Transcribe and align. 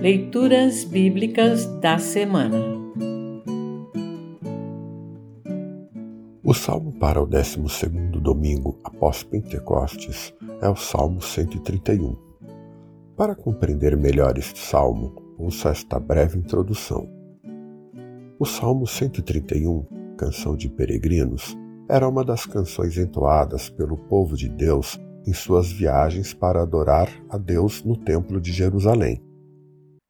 Leituras 0.00 0.82
Bíblicas 0.82 1.66
da 1.78 1.98
Semana 1.98 2.56
O 6.42 6.54
salmo 6.54 6.90
para 6.98 7.22
o 7.22 7.26
12 7.26 7.58
domingo 8.18 8.78
após 8.82 9.22
Pentecostes 9.22 10.32
é 10.62 10.70
o 10.70 10.74
Salmo 10.74 11.20
131. 11.20 12.16
Para 13.14 13.34
compreender 13.34 13.94
melhor 13.94 14.38
este 14.38 14.58
salmo, 14.58 15.14
ouça 15.36 15.68
esta 15.68 16.00
breve 16.00 16.38
introdução. 16.38 17.06
O 18.38 18.46
Salmo 18.46 18.86
131, 18.86 19.84
Canção 20.16 20.56
de 20.56 20.70
Peregrinos, 20.70 21.54
era 21.86 22.08
uma 22.08 22.24
das 22.24 22.46
canções 22.46 22.96
entoadas 22.96 23.68
pelo 23.68 23.98
povo 23.98 24.34
de 24.34 24.48
Deus 24.48 24.98
em 25.26 25.34
suas 25.34 25.70
viagens 25.70 26.32
para 26.32 26.62
adorar 26.62 27.10
a 27.28 27.36
Deus 27.36 27.84
no 27.84 27.98
Templo 27.98 28.40
de 28.40 28.50
Jerusalém. 28.50 29.28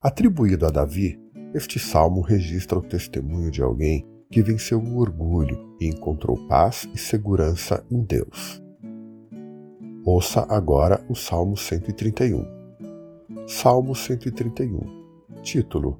Atribuído 0.00 0.64
a 0.64 0.70
Davi, 0.70 1.20
este 1.52 1.76
salmo 1.80 2.20
registra 2.20 2.78
o 2.78 2.82
testemunho 2.82 3.50
de 3.50 3.60
alguém 3.60 4.06
que 4.30 4.40
venceu 4.40 4.78
o 4.78 4.98
orgulho 4.98 5.74
e 5.80 5.88
encontrou 5.88 6.36
paz 6.46 6.88
e 6.94 6.96
segurança 6.98 7.84
em 7.90 8.04
Deus. 8.04 8.62
Ouça 10.04 10.46
agora 10.48 11.04
o 11.08 11.16
Salmo 11.16 11.56
131. 11.56 12.44
Salmo 13.48 13.92
131. 13.92 14.78
Título: 15.42 15.98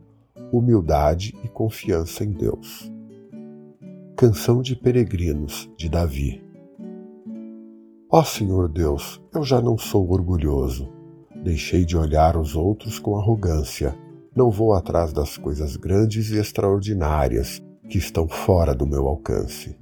Humildade 0.53 1.37
e 1.43 1.49
confiança 1.49 2.23
em 2.23 2.31
Deus. 2.31 2.89
Canção 4.17 4.63
de 4.63 4.77
Peregrinos 4.77 5.69
de 5.77 5.89
Davi. 5.89 6.41
Ó 8.09 8.23
Senhor 8.23 8.69
Deus, 8.69 9.21
eu 9.35 9.43
já 9.43 9.61
não 9.61 9.77
sou 9.77 10.09
orgulhoso 10.09 10.97
Deixei 11.43 11.85
de 11.85 11.97
olhar 11.97 12.37
os 12.37 12.57
outros 12.57 12.99
com 12.99 13.17
arrogância. 13.17 13.97
Não 14.35 14.51
vou 14.51 14.75
atrás 14.75 15.13
das 15.13 15.37
coisas 15.37 15.77
grandes 15.77 16.31
e 16.31 16.39
extraordinárias 16.39 17.63
que 17.89 17.99
estão 17.99 18.29
fora 18.29 18.75
do 18.75 18.87
meu 18.87 19.07
alcance. 19.07 19.77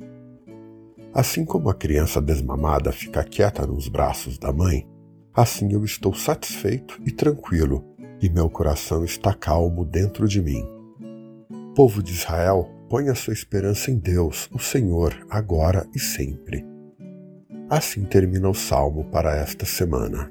Assim 1.12 1.44
como 1.44 1.70
a 1.70 1.74
criança 1.74 2.20
desmamada 2.20 2.92
fica 2.92 3.24
quieta 3.24 3.66
nos 3.66 3.88
braços 3.88 4.38
da 4.38 4.52
mãe, 4.52 4.86
assim 5.34 5.72
eu 5.72 5.84
estou 5.84 6.14
satisfeito 6.14 7.00
e 7.06 7.10
tranquilo, 7.10 7.82
e 8.20 8.28
meu 8.28 8.50
coração 8.50 9.04
está 9.04 9.32
calmo 9.32 9.84
dentro 9.84 10.28
de 10.28 10.42
mim. 10.42 10.62
Povo 11.74 12.02
de 12.02 12.12
Israel, 12.12 12.70
põe 12.88 13.08
a 13.08 13.14
sua 13.14 13.32
esperança 13.32 13.90
em 13.90 13.98
Deus, 13.98 14.48
o 14.52 14.58
Senhor, 14.58 15.26
agora 15.30 15.86
e 15.94 15.98
sempre. 15.98 16.64
Assim 17.68 18.04
termina 18.04 18.48
o 18.48 18.54
salmo 18.54 19.04
para 19.06 19.34
esta 19.36 19.66
semana. 19.66 20.30